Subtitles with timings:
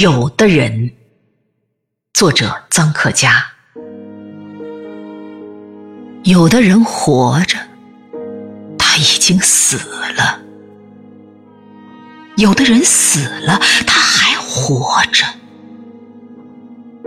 [0.00, 0.92] 有的人，
[2.14, 3.44] 作者臧克家。
[6.22, 7.58] 有的人活着，
[8.78, 9.76] 他已经死
[10.14, 10.38] 了；
[12.36, 15.24] 有的人死了，他还活着；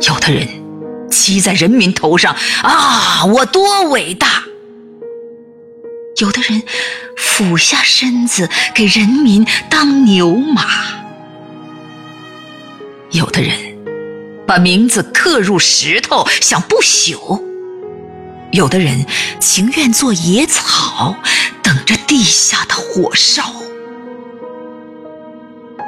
[0.05, 0.45] 有的人
[1.09, 4.43] 骑在人民头上，啊，我多伟大！
[6.17, 6.61] 有的人
[7.15, 10.99] 俯下身子给人民当牛马。
[13.21, 13.55] 有的人
[14.47, 17.39] 把名字刻入石头，想不朽；
[18.51, 19.05] 有的人
[19.39, 21.15] 情愿做野草，
[21.61, 23.43] 等着地下的火烧；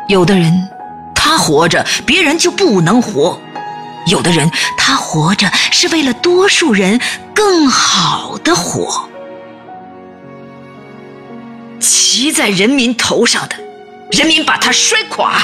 [0.08, 0.54] 有的人
[1.16, 3.40] 他活着，别人就不能活；
[4.06, 7.02] 有的人他活着是为了多数人
[7.34, 9.10] 更好的活。
[11.80, 13.56] 骑在人民头上的，
[14.12, 15.42] 人民把他摔垮。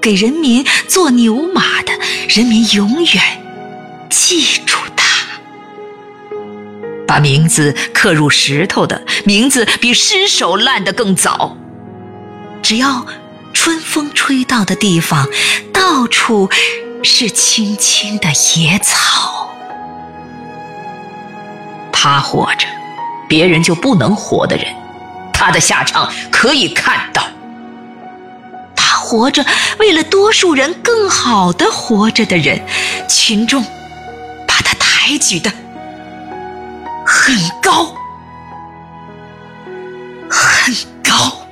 [0.00, 1.92] 给人民做牛马的，
[2.28, 3.22] 人民永远
[4.08, 5.04] 记住他；
[7.06, 11.56] 把名字刻入石头的，名字比尸首烂得更早。
[12.62, 13.06] 只要
[13.52, 15.26] 春风吹到的地方，
[15.72, 16.48] 到处
[17.02, 19.50] 是青青的野草。
[21.92, 22.66] 他活着，
[23.28, 24.66] 别人就不能活的人，
[25.32, 27.24] 他的下场可以看到。
[29.08, 29.42] 活着，
[29.78, 32.60] 为了多数人更好的活着的人，
[33.08, 33.64] 群众
[34.46, 35.50] 把他抬举的
[37.06, 37.94] 很高，
[40.28, 41.47] 很高。